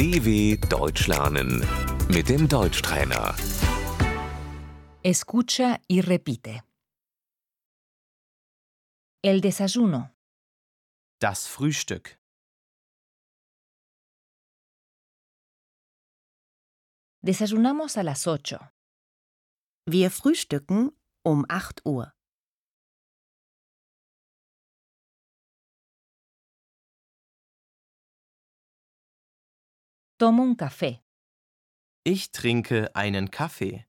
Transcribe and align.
DW 0.00 0.56
Deutsch 0.70 1.08
lernen 1.08 1.60
mit 2.08 2.30
dem 2.30 2.48
Deutschtrainer. 2.48 3.34
Escucha 5.02 5.78
y 5.88 6.00
repite. 6.00 6.62
El 9.22 9.42
desayuno, 9.42 10.10
Das 11.20 11.46
Frühstück. 11.46 12.18
desayunamos 17.22 17.98
a 17.98 18.02
las 18.02 18.26
8. 18.26 18.58
Wir 19.84 20.10
frühstücken 20.10 20.92
um 21.22 21.44
8 21.50 21.84
Uhr. 21.84 22.14
Tomo 30.20 30.42
un 30.42 30.54
café. 30.54 31.02
Ich 32.04 32.30
trinke 32.30 32.94
einen 32.94 33.30
Kaffee. 33.30 33.86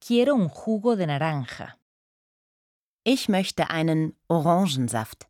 Quiero 0.00 0.34
un 0.34 0.48
jugo 0.48 0.96
de 0.96 1.06
naranja. 1.06 1.76
Ich 3.04 3.28
möchte 3.28 3.68
einen 3.68 4.16
Orangensaft. 4.28 5.28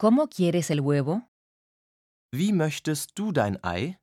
¿Cómo 0.00 0.26
quieres 0.26 0.70
el 0.70 0.80
huevo? 0.80 1.22
Wie 2.32 2.52
möchtest 2.52 3.16
du 3.16 3.30
dein 3.30 3.62
Ei? 3.62 4.00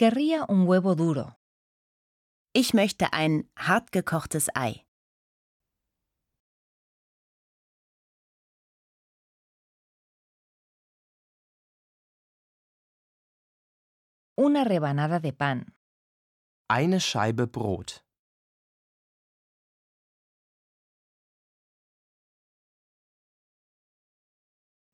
Querría 0.00 0.46
un 0.48 0.66
huevo 0.66 0.94
duro. 0.94 1.36
Ich 2.54 2.72
möchte 2.72 3.12
ein 3.12 3.50
hartgekochtes 3.54 4.48
Ei. 4.54 4.86
Una 14.38 14.64
rebanada 14.64 15.20
de 15.20 15.32
pan. 15.32 15.76
Eine 16.70 16.98
Scheibe 16.98 17.46
Brot. 17.46 18.02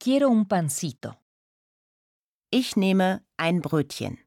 Quiero 0.00 0.28
un 0.30 0.48
pancito. 0.48 1.14
Ich 2.50 2.74
nehme 2.74 3.24
ein 3.36 3.60
Brötchen. 3.60 4.25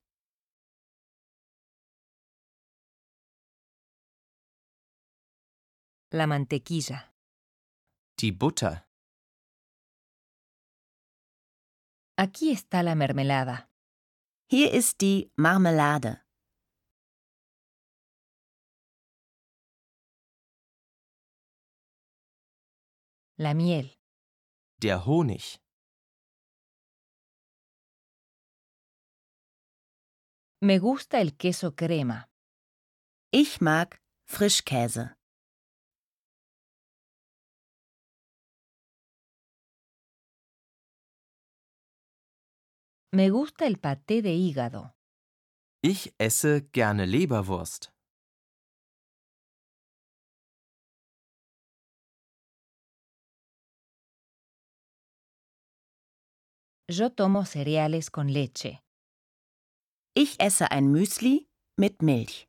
La 6.12 6.26
mantequilla. 6.26 7.14
Die 8.20 8.32
Butter. 8.32 8.84
Aquí 12.18 12.52
está 12.52 12.82
la 12.82 12.96
mermelada. 12.96 13.70
Hier 14.50 14.74
ist 14.74 15.02
die 15.02 15.32
Marmelade. 15.36 16.26
La 23.38 23.54
miel. 23.54 23.96
Der 24.82 25.06
Honig. 25.06 25.60
Me 30.62 30.80
gusta 30.80 31.20
el 31.22 31.38
queso 31.38 31.76
crema. 31.76 32.28
Ich 33.32 33.62
mag 33.62 34.02
Frischkäse. 34.26 35.19
Me 43.12 43.32
gusta 43.32 43.66
el 43.66 43.80
paté 43.80 44.22
de 44.22 44.34
hígado. 44.34 44.94
Ich 45.82 46.14
esse 46.20 46.70
gerne 46.72 47.08
Leberwurst. 47.08 47.92
Yo 56.88 57.10
tomo 57.10 57.46
cereales 57.46 58.12
con 58.12 58.28
leche. 58.28 58.80
Ich 60.16 60.40
esse 60.40 60.70
ein 60.72 60.92
Müsli 60.92 61.48
mit 61.78 62.04
Milch. 62.04 62.49